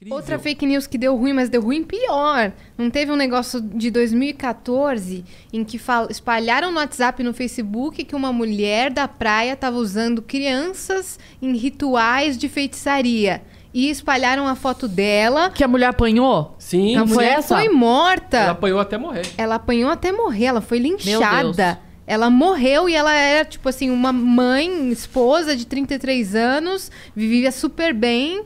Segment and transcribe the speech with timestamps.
[0.00, 0.16] Incrível.
[0.16, 2.52] Outra fake news que deu ruim, mas deu ruim pior.
[2.78, 8.02] Não teve um negócio de 2014 em que fal- espalharam no WhatsApp e no Facebook
[8.04, 13.42] que uma mulher da praia estava usando crianças em rituais de feitiçaria.
[13.74, 15.50] E espalharam a foto dela.
[15.50, 16.56] Que a mulher apanhou?
[16.58, 17.54] Sim, a Não foi mulher essa?
[17.56, 18.36] foi morta.
[18.38, 18.52] ela Ela...
[18.52, 19.22] apanhou até morrer.
[19.38, 21.52] apanhou até morrer, ela foi linchada.
[21.52, 21.76] Deus.
[22.06, 27.92] Ela morreu e ela era, tipo assim, uma mãe, esposa de 33 anos, vivia super
[27.94, 28.42] bem.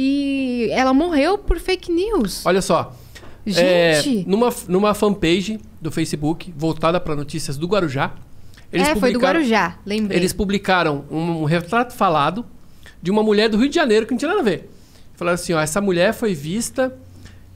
[0.00, 2.46] E ela morreu por fake news.
[2.46, 2.94] Olha só.
[3.44, 4.20] Gente!
[4.20, 8.12] é, numa, numa fanpage do Facebook, voltada para notícias do Guarujá.
[8.70, 10.16] é, foi do Guarujá, lembrei.
[10.16, 12.46] Eles publicaram um, um retrato falado
[13.02, 14.70] de uma mulher do Rio de Janeiro que não tinha nada a ver.
[15.16, 16.96] Falaram assim, ó, essa mulher foi vista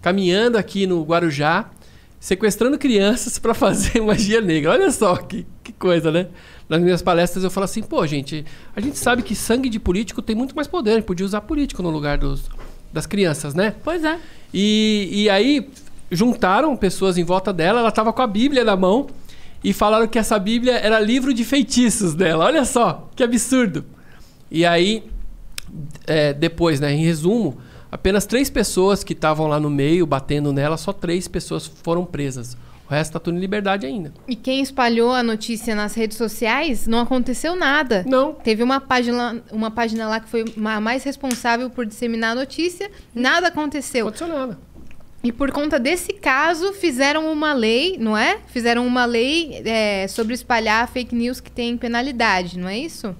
[0.00, 1.70] caminhando aqui no Guarujá,
[2.22, 4.70] sequestrando crianças para fazer magia negra.
[4.70, 6.28] Olha só que, que coisa, né?
[6.68, 8.44] Nas minhas palestras eu falo assim, pô, gente,
[8.76, 11.40] a gente sabe que sangue de político tem muito mais poder, a gente podia usar
[11.40, 12.48] político no lugar dos,
[12.92, 13.74] das crianças, né?
[13.82, 14.20] Pois é.
[14.54, 15.68] E, e aí
[16.12, 19.08] juntaram pessoas em volta dela, ela estava com a Bíblia na mão
[19.64, 22.44] e falaram que essa Bíblia era livro de feitiços dela.
[22.44, 23.84] Olha só, que absurdo.
[24.48, 25.02] E aí,
[26.06, 27.58] é, depois, né, em resumo,
[27.92, 32.56] apenas três pessoas que estavam lá no meio batendo nela, só três pessoas foram presas.
[32.88, 34.12] O resto tá tudo em liberdade ainda.
[34.26, 38.04] E quem espalhou a notícia nas redes sociais, não aconteceu nada.
[38.06, 38.34] Não.
[38.34, 42.90] Teve uma página, uma página lá que foi a mais responsável por disseminar a notícia,
[43.14, 44.08] nada Não aconteceu.
[44.08, 44.58] aconteceu nada.
[45.24, 48.38] E por conta desse caso, fizeram uma lei, não é?
[48.48, 53.14] Fizeram uma lei é, sobre espalhar fake news que tem penalidade, não é isso?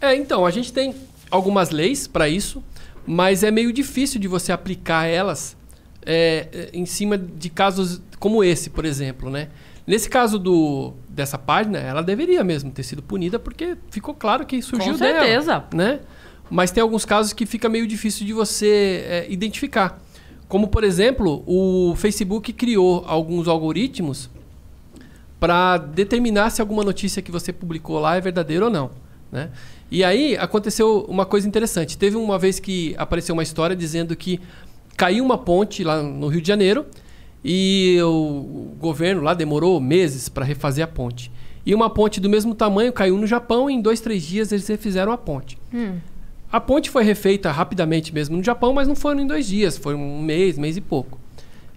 [0.00, 0.94] É, então, a gente tem
[1.30, 2.62] algumas leis para isso,
[3.06, 5.56] mas é meio difícil de você aplicar elas
[6.04, 9.48] é, é, em cima de casos como esse, por exemplo, né?
[9.86, 14.60] Nesse caso do, dessa página, ela deveria mesmo ter sido punida porque ficou claro que
[14.60, 15.64] surgiu Com dela, certeza.
[15.72, 16.00] né?
[16.50, 20.00] Mas tem alguns casos que fica meio difícil de você é, identificar.
[20.48, 24.30] Como, por exemplo, o Facebook criou alguns algoritmos
[25.40, 28.90] para determinar se alguma notícia que você publicou lá é verdadeira ou não.
[29.30, 29.50] Né?
[29.90, 31.96] E aí aconteceu uma coisa interessante.
[31.96, 34.40] Teve uma vez que apareceu uma história dizendo que
[34.96, 36.86] caiu uma ponte lá no Rio de Janeiro
[37.44, 41.30] e o governo lá demorou meses para refazer a ponte.
[41.64, 44.66] E uma ponte do mesmo tamanho caiu no Japão e em dois, três dias eles
[44.66, 45.58] refizeram a ponte.
[45.74, 45.96] Hum.
[46.50, 49.94] A ponte foi refeita rapidamente mesmo no Japão, mas não foram em dois dias, foi
[49.94, 51.18] um mês, mês e pouco.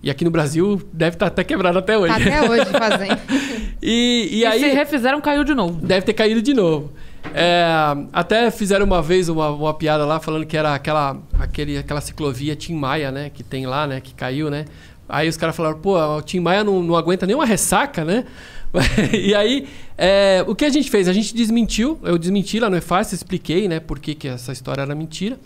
[0.02, 2.14] E aqui no Brasil deve estar até quebrado até hoje.
[2.14, 3.20] Tá até hoje fazendo.
[3.82, 5.86] e, e E, aí se refizeram, caiu de novo.
[5.86, 6.92] deve ter caído de novo.
[7.34, 7.68] É,
[8.12, 12.56] até fizeram uma vez uma, uma piada lá falando que era aquela, aquele, aquela ciclovia
[12.56, 13.30] Tim Maia, né?
[13.30, 14.02] Que tem lá, né?
[14.02, 14.66] Que caiu, né?
[15.08, 18.26] Aí os caras falaram, pô, o Tim Maia não, não aguenta nem uma ressaca, né?
[19.14, 21.08] e aí, é, o que a gente fez?
[21.08, 23.80] A gente desmentiu, eu desmenti lá no EFAS, expliquei, né?
[23.80, 25.40] Por que, que essa história era mentira.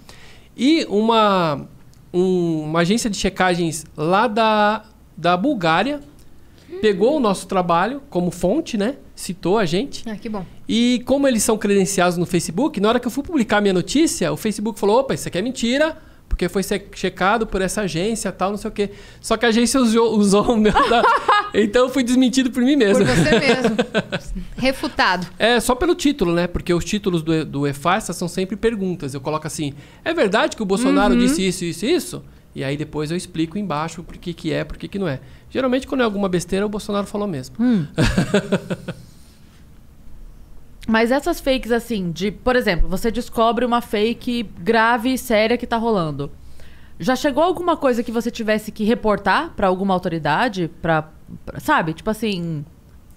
[0.55, 1.61] E uma,
[2.13, 4.83] um- uma agência de checagens lá da,
[5.15, 6.01] da Bulgária
[6.81, 8.95] pegou o nosso trabalho como fonte, né?
[9.15, 10.03] Citou a gente.
[10.09, 10.45] Ah, que bom.
[10.67, 14.31] E como eles são credenciados no Facebook, na hora que eu fui publicar minha notícia,
[14.31, 15.97] o Facebook falou: opa, isso aqui é mentira,
[16.27, 16.63] porque foi
[16.93, 18.89] checado por essa agência tal, não sei o quê.
[19.21, 20.73] Só que a agência usou, usou o meu.
[20.73, 21.03] da-
[21.53, 23.05] Então eu fui desmentido por mim mesmo.
[23.05, 23.75] Por você mesmo.
[24.57, 25.27] Refutado.
[25.37, 26.47] É só pelo título, né?
[26.47, 29.13] Porque os títulos do, do EFASA são sempre perguntas.
[29.13, 29.73] Eu coloco assim:
[30.03, 32.23] é verdade que o Bolsonaro disse isso, isso e isso?
[32.55, 35.19] E aí depois eu explico embaixo por que, que é, por que, que não é.
[35.49, 37.55] Geralmente, quando é alguma besteira, o Bolsonaro falou mesmo.
[37.59, 37.87] Hum.
[40.87, 42.29] Mas essas fakes, assim, de.
[42.31, 46.29] Por exemplo, você descobre uma fake grave e séria que tá rolando.
[46.99, 50.69] Já chegou alguma coisa que você tivesse que reportar pra alguma autoridade?
[50.81, 51.09] Pra,
[51.45, 51.93] pra- Sabe?
[51.93, 52.65] Tipo assim.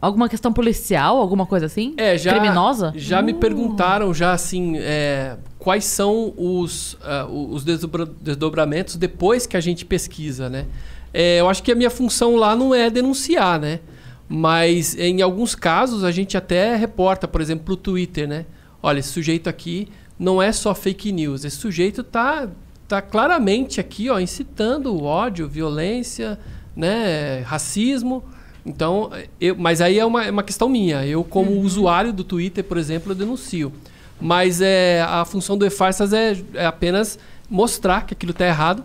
[0.07, 1.95] Alguma questão policial, alguma coisa assim?
[1.97, 2.93] É, já, Criminosa?
[2.95, 3.37] Já me Uh.
[3.37, 9.85] perguntaram, já assim, é, quais são os, ah, os desdobra- desdobramentos depois que a gente
[9.85, 10.67] pesquisa, né?
[11.13, 13.81] É, eu acho que a minha função lá não é denunciar, né?
[14.29, 18.47] Mas em alguns casos a gente até reporta, por exemplo, pro Twitter, né?
[18.83, 19.89] Olha, esse sujeito aqui
[20.19, 22.49] não é só fake news, esse sujeito tá,
[22.89, 26.39] tá claramente aqui, ó, incitando o ódio, violência,
[26.77, 28.23] né, racismo.
[28.67, 29.11] Então,
[29.41, 31.07] eu, mas aí é uma, é uma questão minha.
[31.07, 33.73] Eu, como usuário do Twitter, por exemplo, eu denuncio.
[34.21, 37.17] Mas é, a função do e-farsas é, é apenas
[37.49, 38.83] mostrar que aquilo está errado.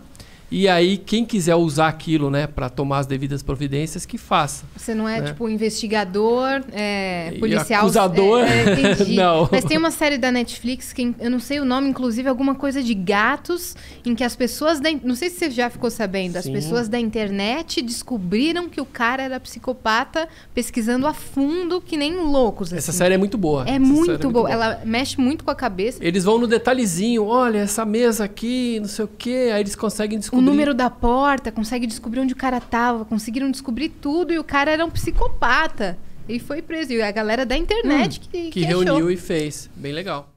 [0.54, 4.64] E aí, quem quiser usar aquilo né, para tomar as devidas providências, que faça.
[4.76, 5.22] Você não é, É.
[5.22, 7.80] tipo, investigador, é, E policial.
[7.80, 8.40] acusador?
[8.40, 9.04] É, é.
[9.16, 9.48] Não.
[9.50, 12.82] Mas tem uma série da Netflix que eu não sei o nome, inclusive alguma coisa
[12.82, 14.90] de gatos, em que as pessoas da.
[15.02, 16.52] Não sei se você já ficou sabendo, as Sim.
[16.52, 22.72] pessoas da internet descobriram que o cara era psicopata pesquisando a fundo, que nem loucos.
[22.72, 22.98] Essa assim.
[22.98, 23.64] série é muito boa.
[23.66, 24.50] É Essa muito, série boa.
[24.50, 25.98] Ela mexe muito com a cabeça.
[26.04, 30.18] Eles vão no detalhezinho, olha, essa mesa aqui, não sei o quê, aí eles conseguem
[30.32, 30.50] O descobrir descobrir.
[30.50, 34.70] número da porta, consegue descobrir onde o cara tava, conseguiram descobrir tudo e o cara
[34.70, 35.98] era um psicopata.
[36.28, 36.92] E foi preso.
[36.92, 38.84] E a galera da internet que, que que achou.
[38.84, 39.68] reuniu e fez.
[39.74, 40.31] Bem legal.